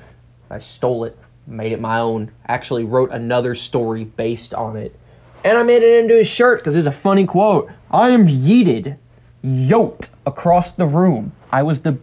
I 0.49 0.59
stole 0.59 1.03
it 1.03 1.17
made 1.47 1.71
it 1.71 1.79
my 1.79 1.99
own. 1.99 2.31
Actually 2.47 2.83
wrote 2.85 3.11
another 3.11 3.55
story 3.55 4.05
based 4.05 4.53
on 4.53 4.77
it. 4.77 4.95
And 5.43 5.57
I 5.57 5.63
made 5.63 5.83
it 5.83 6.03
into 6.03 6.15
his 6.15 6.27
shirt 6.27 6.59
because 6.59 6.73
there's 6.73 6.85
a 6.85 6.91
funny 6.91 7.25
quote. 7.25 7.69
I 7.89 8.09
am 8.09 8.27
yeeted, 8.27 8.97
yoked 9.41 10.09
across 10.25 10.75
the 10.75 10.85
room. 10.85 11.31
I 11.51 11.63
was 11.63 11.81
the, 11.81 11.97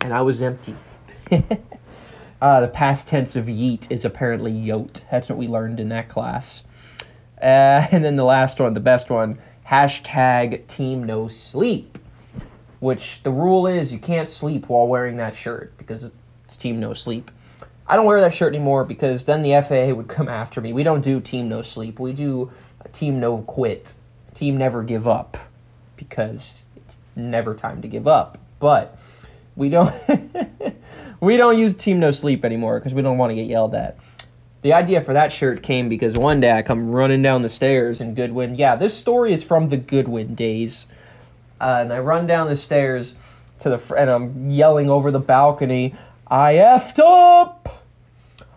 and 0.00 0.12
I 0.12 0.22
was 0.22 0.42
empty. 0.42 0.76
uh, 2.42 2.60
the 2.60 2.68
past 2.68 3.08
tense 3.08 3.36
of 3.36 3.46
yeet 3.46 3.90
is 3.90 4.04
apparently 4.04 4.52
yote. 4.52 5.00
That's 5.10 5.28
what 5.30 5.38
we 5.38 5.46
learned 5.48 5.80
in 5.80 5.88
that 5.90 6.08
class. 6.08 6.64
Uh, 7.40 7.86
and 7.90 8.04
then 8.04 8.16
the 8.16 8.24
last 8.24 8.60
one, 8.60 8.74
the 8.74 8.80
best 8.80 9.08
one, 9.08 9.38
hashtag 9.66 10.66
team 10.66 11.04
no 11.04 11.28
sleep. 11.28 11.98
which 12.80 13.22
the 13.22 13.30
rule 13.30 13.68
is 13.68 13.92
you 13.92 13.98
can't 13.98 14.28
sleep 14.28 14.68
while 14.68 14.88
wearing 14.88 15.16
that 15.18 15.36
shirt 15.36 15.72
because 15.78 16.02
it's 16.44 16.56
Team 16.56 16.80
No 16.80 16.94
Sleep. 16.94 17.30
I 17.86 17.94
don't 17.94 18.06
wear 18.06 18.20
that 18.20 18.34
shirt 18.34 18.54
anymore 18.54 18.84
because 18.84 19.24
then 19.24 19.42
the 19.42 19.60
FAA 19.62 19.94
would 19.94 20.08
come 20.08 20.28
after 20.42 20.60
me. 20.60 20.72
We 20.72 20.82
don't 20.82 21.00
do 21.02 21.20
Team 21.20 21.48
No 21.48 21.62
Sleep. 21.62 22.00
We 22.00 22.12
do 22.12 22.50
Team 22.92 23.20
No 23.20 23.38
Quit. 23.38 23.92
Team 24.34 24.56
Never 24.58 24.82
Give 24.82 25.06
Up 25.06 25.36
because 25.96 26.64
it's 26.76 26.98
never 27.14 27.54
time 27.54 27.82
to 27.82 27.88
give 27.88 28.08
up. 28.08 28.38
But 28.58 28.98
we 29.54 29.68
don't 29.68 29.94
we 31.22 31.36
don't 31.36 31.56
use 31.56 31.76
Team 31.76 32.00
No 32.00 32.10
Sleep 32.10 32.44
anymore 32.44 32.80
because 32.80 32.92
we 32.92 33.00
don't 33.00 33.16
want 33.16 33.30
to 33.30 33.36
get 33.36 33.46
yelled 33.46 33.76
at. 33.76 33.96
The 34.62 34.72
idea 34.72 35.00
for 35.00 35.12
that 35.12 35.30
shirt 35.30 35.62
came 35.62 35.88
because 35.88 36.14
one 36.14 36.40
day 36.40 36.50
I 36.50 36.62
come 36.62 36.90
running 36.90 37.22
down 37.22 37.42
the 37.42 37.48
stairs 37.48 38.00
in 38.00 38.14
Goodwin. 38.14 38.56
Yeah, 38.56 38.74
this 38.76 38.92
story 38.92 39.32
is 39.32 39.44
from 39.44 39.68
the 39.68 39.76
Goodwin 39.76 40.34
days 40.34 40.86
uh, 41.60 41.78
and 41.82 41.92
I 41.92 42.00
run 42.00 42.26
down 42.26 42.48
the 42.48 42.56
stairs 42.56 43.14
to 43.60 43.70
the 43.70 43.78
fr- 43.78 43.96
and 43.96 44.10
I'm 44.10 44.50
yelling 44.50 44.90
over 44.90 45.12
the 45.12 45.20
balcony, 45.20 45.94
"I 46.26 46.54
effed 46.54 46.98
up! 46.98 47.84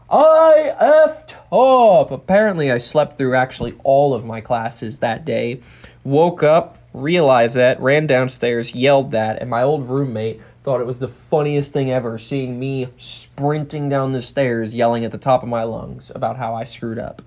I 0.09 0.73
effed 0.81 1.35
up!" 1.51 2.09
Apparently, 2.09 2.71
I 2.71 2.79
slept 2.79 3.19
through 3.19 3.35
actually 3.35 3.75
all 3.83 4.15
of 4.15 4.25
my 4.25 4.41
classes 4.41 4.99
that 4.99 5.23
day. 5.23 5.61
Woke 6.03 6.41
up, 6.41 6.79
realized 6.93 7.55
that, 7.55 7.79
ran 7.79 8.07
downstairs, 8.07 8.73
yelled 8.73 9.11
that, 9.11 9.39
and 9.39 9.51
my 9.51 9.61
old 9.61 9.87
roommate 9.87 10.41
thought 10.65 10.81
it 10.81 10.87
was 10.87 10.97
the 10.97 11.07
funniest 11.07 11.71
thing 11.71 11.91
ever 11.91 12.17
seeing 12.17 12.57
me 12.57 12.87
sprinting 12.97 13.87
down 13.87 14.13
the 14.13 14.21
stairs 14.21 14.73
yelling 14.73 15.05
at 15.05 15.11
the 15.11 15.17
top 15.19 15.43
of 15.43 15.47
my 15.47 15.61
lungs 15.61 16.11
about 16.15 16.37
how 16.37 16.55
I 16.55 16.63
screwed 16.63 16.97
up. 16.97 17.21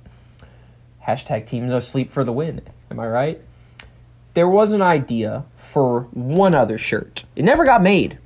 Hashtag 1.06 1.46
team 1.46 1.68
no 1.68 1.78
sleep 1.78 2.10
for 2.10 2.24
the 2.24 2.32
win. 2.32 2.62
Am 2.90 2.98
I 2.98 3.06
right? 3.06 3.40
There 4.34 4.48
was 4.48 4.72
an 4.72 4.82
idea 4.82 5.44
for 5.56 6.08
one 6.10 6.52
other 6.52 6.78
shirt. 6.78 7.26
It 7.36 7.44
never 7.44 7.64
got 7.64 7.80
made, 7.80 8.18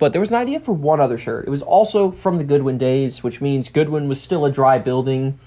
but 0.00 0.10
there 0.10 0.20
was 0.20 0.32
an 0.32 0.38
idea 0.38 0.58
for 0.58 0.72
one 0.72 0.98
other 0.98 1.16
shirt. 1.16 1.46
It 1.46 1.50
was 1.50 1.62
also 1.62 2.10
from 2.10 2.36
the 2.36 2.44
Goodwin 2.44 2.76
days, 2.76 3.22
which 3.22 3.40
means 3.40 3.68
Goodwin 3.68 4.08
was 4.08 4.20
still 4.20 4.44
a 4.46 4.50
dry 4.50 4.80
building. 4.80 5.38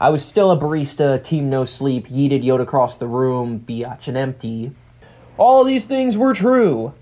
I 0.00 0.10
was 0.10 0.24
still 0.24 0.50
a 0.50 0.58
barista, 0.58 1.22
team 1.22 1.48
no 1.48 1.66
sleep, 1.66 2.08
yeeted 2.08 2.42
Yoda 2.42 2.62
across 2.62 2.96
the 2.96 3.06
room, 3.06 3.60
biatch 3.60 4.08
and 4.08 4.16
empty. 4.16 4.72
All 5.38 5.60
of 5.60 5.68
these 5.68 5.86
things 5.86 6.18
were 6.18 6.34
true. 6.34 6.94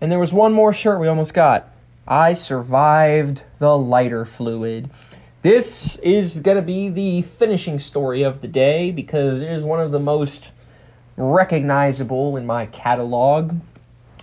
And 0.00 0.10
there 0.10 0.18
was 0.18 0.32
one 0.32 0.52
more 0.52 0.72
shirt 0.72 1.00
we 1.00 1.08
almost 1.08 1.34
got. 1.34 1.70
I 2.08 2.32
survived 2.32 3.44
the 3.58 3.76
lighter 3.76 4.24
fluid. 4.24 4.90
This 5.42 5.96
is 5.96 6.40
going 6.40 6.56
to 6.56 6.62
be 6.62 6.88
the 6.88 7.22
finishing 7.22 7.78
story 7.78 8.22
of 8.22 8.40
the 8.40 8.48
day 8.48 8.90
because 8.90 9.38
it 9.38 9.50
is 9.50 9.62
one 9.62 9.80
of 9.80 9.90
the 9.90 10.00
most 10.00 10.48
recognizable 11.16 12.36
in 12.36 12.46
my 12.46 12.66
catalog. 12.66 13.54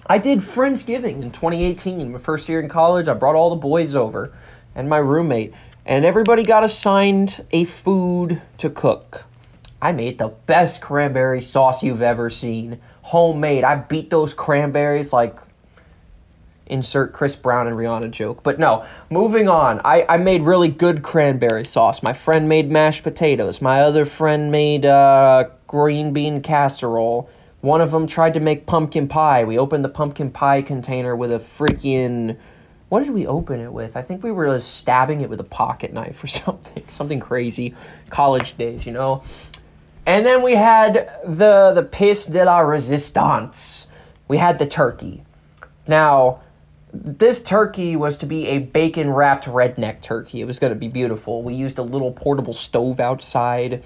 I 0.08 0.18
did 0.18 0.40
Friendsgiving 0.40 1.22
in 1.22 1.32
2018, 1.32 2.12
my 2.12 2.20
first 2.20 2.48
year 2.50 2.60
in 2.60 2.70
college. 2.70 3.08
I 3.08 3.14
brought 3.14 3.36
all 3.36 3.50
the 3.50 3.56
boys 3.56 3.96
over 3.96 4.34
and 4.76 4.88
my 4.88 4.98
roommate, 4.98 5.54
and 5.86 6.06
everybody 6.06 6.44
got 6.44 6.64
assigned 6.64 7.44
a 7.52 7.66
food 7.66 8.42
to 8.60 8.70
cook. 8.70 9.26
I 9.82 9.92
made 9.92 10.18
the 10.18 10.30
best 10.46 10.82
cranberry 10.82 11.42
sauce 11.42 11.84
you've 11.84 12.02
ever 12.02 12.30
seen. 12.30 12.80
Homemade. 13.02 13.64
I 13.64 13.76
beat 13.76 14.10
those 14.10 14.34
cranberries 14.34 15.14
like 15.14 15.36
insert 16.70 17.14
Chris 17.14 17.36
Brown 17.36 17.68
and 17.68 17.76
Rihanna 17.76 18.12
joke. 18.12 18.44
But 18.44 18.60
no, 18.60 18.86
moving 19.10 19.50
on. 19.50 19.82
I, 19.84 20.06
I 20.08 20.18
made 20.18 20.44
really 20.44 20.70
good 20.70 21.04
cranberry 21.04 21.66
sauce. 21.66 22.04
My 22.04 22.14
friend 22.14 22.48
made 22.48 22.72
mashed 22.72 23.04
potatoes. 23.04 23.62
My 23.62 23.82
other 23.82 24.06
friend 24.06 24.52
made 24.52 24.86
uh, 24.86 25.50
green 25.68 26.14
bean 26.14 26.42
casserole. 26.42 27.30
One 27.62 27.82
of 27.82 27.92
them 27.92 28.08
tried 28.08 28.36
to 28.36 28.40
make 28.40 28.66
pumpkin 28.66 29.08
pie. 29.08 29.44
We 29.44 29.58
opened 29.58 29.84
the 29.84 29.90
pumpkin 29.90 30.32
pie 30.32 30.62
container 30.62 31.16
with 31.16 31.34
a 31.34 31.40
freaking. 31.40 32.38
What 32.90 33.04
did 33.04 33.14
we 33.14 33.28
open 33.28 33.60
it 33.60 33.74
with? 33.74 33.98
I 33.98 34.02
think 34.02 34.24
we 34.24 34.32
were 34.32 34.60
stabbing 34.60 35.22
it 35.22 35.30
with 35.30 35.40
a 35.40 35.46
pocket 35.46 35.92
knife 35.92 36.24
or 36.24 36.28
something. 36.28 36.84
Something 36.88 37.20
crazy. 37.20 37.76
College 38.10 38.58
days, 38.58 38.86
you 38.86 38.94
know? 38.94 39.24
And 40.06 40.26
then 40.26 40.42
we 40.42 40.56
had 40.56 41.12
the 41.26 41.74
the 41.76 41.84
pièce 41.84 42.32
de 42.32 42.46
la 42.46 42.60
résistance. 42.60 43.88
We 44.30 44.38
had 44.38 44.58
the 44.58 44.66
turkey. 44.66 45.24
Now, 45.88 46.42
this 47.04 47.42
turkey 47.42 47.96
was 47.96 48.18
to 48.20 48.26
be 48.26 48.48
a 48.48 48.60
bacon 48.60 49.12
wrapped 49.12 49.46
redneck 49.46 50.02
turkey. 50.02 50.42
It 50.42 50.46
was 50.46 50.60
going 50.60 50.74
to 50.74 50.80
be 50.80 50.88
beautiful. 50.88 51.44
We 51.44 51.54
used 51.54 51.78
a 51.78 51.84
little 51.84 52.12
portable 52.12 52.54
stove 52.54 53.00
outside. 53.00 53.84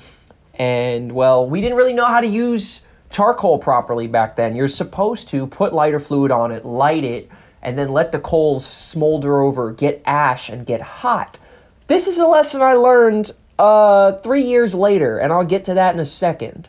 And, 0.56 1.12
well, 1.12 1.50
we 1.50 1.62
didn't 1.62 1.78
really 1.78 1.94
know 1.94 2.06
how 2.06 2.22
to 2.22 2.28
use 2.28 2.82
charcoal 3.10 3.58
properly 3.58 4.08
back 4.08 4.36
then. 4.36 4.56
You're 4.56 4.68
supposed 4.68 5.30
to 5.30 5.48
put 5.48 5.74
lighter 5.74 6.00
fluid 6.00 6.32
on 6.32 6.52
it, 6.52 6.66
light 6.66 7.04
it, 7.04 7.30
and 7.62 7.78
then 7.78 7.90
let 7.90 8.12
the 8.12 8.20
coals 8.20 8.66
smolder 8.66 9.42
over, 9.42 9.72
get 9.72 10.02
ash, 10.06 10.50
and 10.50 10.66
get 10.66 10.82
hot. 10.82 11.40
This 11.88 12.08
is 12.08 12.18
a 12.18 12.26
lesson 12.26 12.62
I 12.62 12.74
learned 12.74 13.32
uh, 13.60 14.14
three 14.18 14.46
years 14.46 14.74
later, 14.74 15.20
and 15.20 15.32
I'll 15.32 15.46
get 15.46 15.66
to 15.66 15.74
that 15.76 15.94
in 15.94 16.00
a 16.00 16.06
second. 16.06 16.68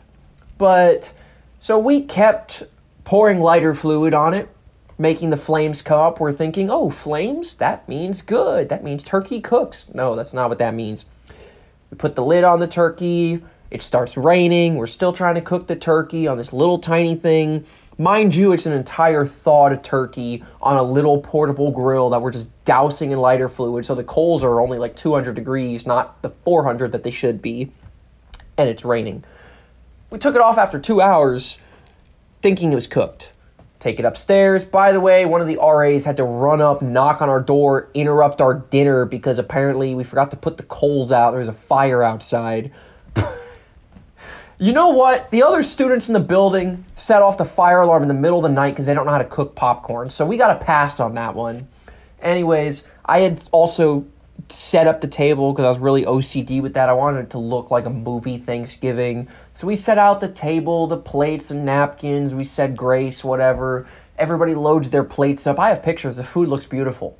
But, 0.59 1.13
so 1.61 1.79
we 1.79 2.03
kept 2.03 2.63
pouring 3.05 3.41
lighter 3.41 3.75
fluid 3.75 4.15
on 4.15 4.35
it 4.35 4.49
making 5.03 5.31
the 5.31 5.37
flames 5.37 5.83
come 5.83 6.01
up, 6.01 6.21
we're 6.21 6.33
thinking, 6.33 6.71
oh, 6.71 6.89
flames? 6.89 7.55
That 7.55 7.87
means 7.89 8.23
good. 8.23 8.69
That 8.69 8.85
means 8.85 9.05
turkey 9.05 9.41
cooks. 9.41 9.85
No, 9.93 10.15
that's 10.15 10.33
not 10.33 10.49
what 10.49 10.59
that 10.59 10.75
means. 10.75 11.05
We 11.91 11.99
put 11.99 12.15
the 12.15 12.25
lid 12.25 12.45
on 12.45 12.61
the 12.61 12.69
turkey. 12.69 13.43
It 13.71 13.83
starts 13.83 14.17
raining. 14.17 14.77
We're 14.77 14.87
still 14.87 15.13
trying 15.13 15.35
to 15.35 15.41
cook 15.41 15.67
the 15.67 15.77
turkey 15.77 16.27
on 16.29 16.39
this 16.39 16.53
little 16.53 16.79
tiny 16.79 17.17
thing. 17.17 17.67
Mind 17.99 18.35
you, 18.35 18.53
it's 18.53 18.65
an 18.65 18.73
entire 18.73 19.27
thawed 19.27 19.83
turkey 19.85 20.45
on 20.63 20.77
a 20.77 20.83
little 20.83 21.21
portable 21.21 21.71
grill 21.73 22.09
that 22.11 22.23
we're 22.23 22.31
just 22.31 22.49
dousing 22.65 23.11
in 23.11 23.19
lighter 23.19 23.49
fluid. 23.49 23.85
So 23.85 23.95
the 23.95 24.05
coals 24.05 24.43
are 24.43 24.61
only 24.61 24.79
like 24.79 24.97
200 24.97 25.35
degrees, 25.35 25.85
not 25.85 26.23
the 26.23 26.31
400 26.31 26.93
that 26.93 27.03
they 27.03 27.11
should 27.11 27.43
be. 27.43 27.73
And 28.57 28.69
it's 28.69 28.85
raining. 28.85 29.25
We 30.11 30.19
took 30.19 30.35
it 30.37 30.41
off 30.41 30.59
after 30.59 30.79
two 30.79 31.01
hours 31.01 31.59
thinking 32.41 32.73
it 32.73 32.77
was 32.77 32.87
cooked 32.87 33.32
take 33.83 33.99
it 33.99 34.05
upstairs. 34.05 34.65
By 34.65 34.93
the 34.93 35.01
way, 35.01 35.25
one 35.25 35.41
of 35.41 35.49
the 35.49 35.59
RAs 35.59 36.05
had 36.05 36.17
to 36.19 36.25
run 36.25 36.61
up, 36.61 36.83
knock 36.83 37.21
on 37.21 37.29
our 37.29 37.41
door, 37.41 37.91
interrupt 37.95 38.41
our 38.41 38.55
dinner 38.55 39.05
because 39.05 39.39
apparently 39.39 39.95
we 39.97 40.05
forgot 40.05 40.31
to 40.31 40.37
put 40.37 40.57
the 40.57 40.63
coals 40.63 41.11
out. 41.11 41.33
There 41.33 41.41
was 41.41 41.49
a 41.49 41.53
fire 41.53 42.01
outside. 42.01 42.71
you 44.59 44.73
know 44.73 44.91
what? 44.91 45.31
The 45.33 45.43
other 45.43 45.65
students 45.65 46.09
in 46.09 46.13
the 46.13 46.21
building 46.21 46.85
set 46.97 47.23
off 47.23 47.39
the 47.39 47.45
fire 47.45 47.81
alarm 47.81 48.03
in 48.03 48.09
the 48.09 48.15
middle 48.15 48.39
of 48.39 48.45
the 48.45 48.55
night 48.55 48.71
because 48.71 48.87
they 48.87 48.95
don't 48.95 49.05
know 49.05 49.13
how 49.13 49.19
to 49.19 49.25
cook 49.25 49.57
popcorn. 49.57 50.11
So 50.11 50.25
we 50.25 50.37
got 50.37 50.63
a 50.63 50.65
pass 50.65 51.01
on 51.01 51.15
that 51.17 51.35
one. 51.35 51.67
Anyways, 52.21 52.87
I 53.05 53.19
had 53.19 53.49
also 53.51 54.07
set 54.49 54.87
up 54.87 55.01
the 55.01 55.09
table 55.09 55.53
because 55.53 55.65
I 55.65 55.69
was 55.69 55.81
really 55.81 56.05
OCD 56.05 56.63
with 56.63 56.75
that. 56.75 56.89
I 56.89 56.93
wanted 56.93 57.25
it 57.25 57.31
to 57.31 57.39
look 57.39 57.73
like 57.73 57.87
a 57.87 57.91
movie 57.91 58.39
Thanksgiving. 58.39 59.27
So 59.63 59.69
we 59.69 59.77
set 59.77 59.97
out 59.97 60.19
the 60.19 60.27
table, 60.27 60.89
the 60.89 60.97
plates 60.97 61.53
and 61.53 61.65
napkins. 61.65 62.35
We 62.35 62.43
said 62.43 62.77
grace, 62.77 63.23
whatever. 63.23 63.89
Everybody 64.19 64.57
loads 64.57 64.91
their 64.91 65.05
plates 65.05 65.47
up. 65.47 65.61
I 65.61 65.69
have 65.69 65.85
pictures. 65.85 66.17
The 66.17 66.25
food 66.25 66.49
looks 66.49 66.67
beautiful. 66.67 67.17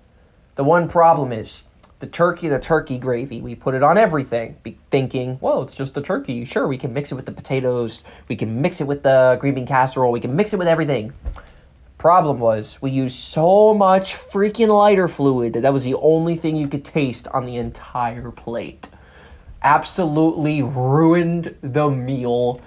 The 0.57 0.65
one 0.65 0.89
problem 0.89 1.31
is 1.31 1.63
the 2.01 2.09
turkey, 2.09 2.49
the 2.49 2.59
turkey 2.59 2.99
gravy. 2.99 3.41
We 3.41 3.55
put 3.55 3.77
it 3.77 3.85
on 3.85 3.97
everything, 3.97 4.57
thinking, 4.91 5.39
well, 5.41 5.63
it's 5.63 5.77
just 5.77 5.95
the 5.95 6.03
turkey. 6.03 6.45
Sure, 6.45 6.67
we 6.67 6.77
can 6.77 6.93
mix 6.93 7.13
it 7.13 7.15
with 7.15 7.27
the 7.27 7.31
potatoes. 7.31 8.03
We 8.27 8.35
can 8.35 8.61
mix 8.61 8.81
it 8.81 8.89
with 8.89 9.05
the 9.05 9.39
green 9.41 9.55
bean 9.55 9.67
casserole. 9.69 10.11
We 10.11 10.19
can 10.19 10.35
mix 10.35 10.53
it 10.53 10.57
with 10.57 10.67
everything. 10.67 11.13
Problem 11.97 12.41
was, 12.41 12.83
we 12.83 12.91
used 12.91 13.21
so 13.21 13.73
much 13.73 14.17
freaking 14.17 14.77
lighter 14.77 15.07
fluid 15.07 15.53
that 15.53 15.61
that 15.61 15.73
was 15.73 15.85
the 15.85 15.95
only 15.95 16.35
thing 16.35 16.57
you 16.57 16.67
could 16.67 16.85
taste 16.85 17.29
on 17.29 17.47
the 17.47 17.55
entire 17.55 18.33
plate 18.33 18.89
absolutely 19.63 20.63
ruined 20.63 21.55
the 21.63 21.91
meal. 21.91 22.61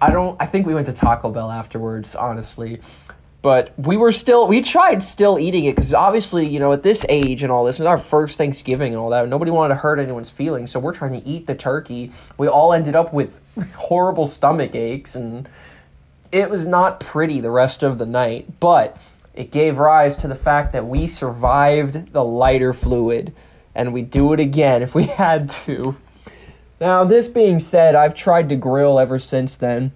I 0.00 0.10
don't 0.10 0.36
I 0.40 0.46
think 0.46 0.66
we 0.66 0.74
went 0.74 0.86
to 0.86 0.92
Taco 0.92 1.30
Bell 1.30 1.50
afterwards, 1.50 2.14
honestly. 2.14 2.80
But 3.42 3.72
we 3.78 3.96
were 3.96 4.12
still 4.12 4.46
we 4.46 4.60
tried 4.60 5.02
still 5.02 5.38
eating 5.38 5.64
it 5.64 5.76
cuz 5.76 5.94
obviously, 5.94 6.46
you 6.46 6.58
know, 6.58 6.72
at 6.72 6.82
this 6.82 7.06
age 7.08 7.42
and 7.42 7.50
all 7.50 7.64
this, 7.64 7.78
it 7.78 7.82
was 7.82 7.88
our 7.88 7.98
first 7.98 8.36
Thanksgiving 8.36 8.92
and 8.92 9.00
all 9.00 9.10
that. 9.10 9.28
Nobody 9.28 9.50
wanted 9.50 9.74
to 9.74 9.80
hurt 9.80 9.98
anyone's 9.98 10.30
feelings, 10.30 10.70
so 10.70 10.78
we're 10.78 10.94
trying 10.94 11.20
to 11.20 11.26
eat 11.26 11.46
the 11.46 11.54
turkey. 11.54 12.12
We 12.38 12.48
all 12.48 12.72
ended 12.72 12.94
up 12.94 13.12
with 13.12 13.38
horrible 13.74 14.26
stomach 14.26 14.74
aches 14.74 15.14
and 15.14 15.48
it 16.32 16.48
was 16.48 16.66
not 16.66 17.00
pretty 17.00 17.40
the 17.40 17.50
rest 17.50 17.82
of 17.82 17.98
the 17.98 18.06
night, 18.06 18.60
but 18.60 18.96
it 19.34 19.50
gave 19.50 19.78
rise 19.78 20.16
to 20.18 20.28
the 20.28 20.36
fact 20.36 20.72
that 20.72 20.86
we 20.86 21.06
survived 21.06 22.12
the 22.12 22.24
lighter 22.24 22.72
fluid 22.72 23.32
and 23.74 23.92
we'd 23.92 24.10
do 24.10 24.32
it 24.32 24.40
again 24.40 24.82
if 24.82 24.94
we 24.94 25.04
had 25.24 25.48
to. 25.50 25.96
Now, 26.80 27.04
this 27.04 27.28
being 27.28 27.58
said, 27.58 27.94
I've 27.94 28.14
tried 28.14 28.48
to 28.48 28.56
grill 28.56 28.98
ever 28.98 29.18
since 29.18 29.56
then, 29.56 29.92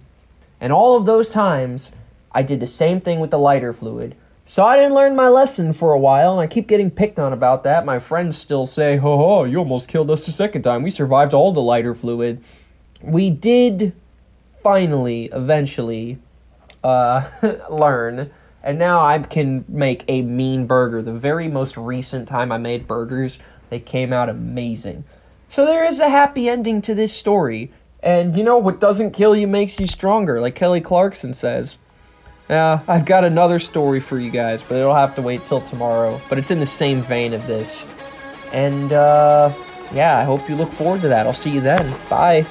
and 0.61 0.71
all 0.71 0.95
of 0.95 1.05
those 1.05 1.29
times, 1.29 1.91
I 2.31 2.43
did 2.43 2.59
the 2.59 2.67
same 2.67 3.01
thing 3.01 3.19
with 3.19 3.31
the 3.31 3.39
lighter 3.39 3.73
fluid. 3.73 4.15
So 4.45 4.63
I 4.63 4.75
didn't 4.75 4.93
learn 4.93 5.15
my 5.15 5.27
lesson 5.27 5.73
for 5.73 5.93
a 5.93 5.99
while, 5.99 6.33
and 6.33 6.41
I 6.41 6.47
keep 6.47 6.67
getting 6.67 6.91
picked 6.91 7.17
on 7.17 7.33
about 7.33 7.63
that. 7.63 7.85
My 7.85 7.97
friends 7.97 8.37
still 8.37 8.67
say, 8.67 8.97
ho 8.97 9.17
ho, 9.17 9.43
you 9.45 9.57
almost 9.57 9.87
killed 9.87 10.11
us 10.11 10.25
the 10.25 10.31
second 10.31 10.61
time. 10.61 10.83
We 10.83 10.91
survived 10.91 11.33
all 11.33 11.51
the 11.51 11.61
lighter 11.61 11.95
fluid. 11.95 12.43
We 13.01 13.31
did 13.31 13.93
finally, 14.61 15.29
eventually, 15.33 16.19
uh, 16.83 17.27
learn 17.69 18.29
and 18.65 18.79
now 18.79 19.05
I 19.05 19.19
can 19.19 19.63
make 19.67 20.03
a 20.07 20.23
mean 20.23 20.65
burger. 20.65 21.03
The 21.03 21.13
very 21.13 21.47
most 21.47 21.77
recent 21.77 22.27
time 22.27 22.51
I 22.51 22.57
made 22.57 22.87
burgers, 22.87 23.37
they 23.69 23.79
came 23.79 24.11
out 24.11 24.27
amazing. 24.27 25.05
So 25.55 25.65
there 25.65 25.85
is 25.85 26.01
a 26.01 26.09
happy 26.09 26.49
ending 26.49 26.81
to 26.81 26.93
this 26.93 27.13
story. 27.13 27.71
And 28.03 28.35
you 28.35 28.43
know, 28.43 28.57
what 28.57 28.81
doesn't 28.81 29.11
kill 29.11 29.37
you 29.37 29.47
makes 29.47 29.79
you 29.79 29.87
stronger, 29.87 30.41
like 30.41 30.53
Kelly 30.53 30.81
Clarkson 30.81 31.33
says. 31.33 31.77
Yeah, 32.49 32.81
I've 32.89 33.05
got 33.05 33.23
another 33.23 33.59
story 33.59 34.01
for 34.01 34.19
you 34.19 34.29
guys, 34.29 34.61
but 34.63 34.75
it'll 34.75 34.93
have 34.93 35.15
to 35.15 35.21
wait 35.21 35.45
till 35.45 35.61
tomorrow. 35.61 36.19
But 36.27 36.39
it's 36.39 36.51
in 36.51 36.59
the 36.59 36.65
same 36.65 37.01
vein 37.01 37.33
of 37.33 37.47
this. 37.47 37.85
And, 38.51 38.91
uh, 38.91 39.49
yeah, 39.93 40.19
I 40.19 40.25
hope 40.25 40.49
you 40.49 40.57
look 40.57 40.73
forward 40.73 40.99
to 41.03 41.07
that. 41.07 41.25
I'll 41.25 41.31
see 41.31 41.51
you 41.51 41.61
then. 41.61 41.97
Bye. 42.09 42.45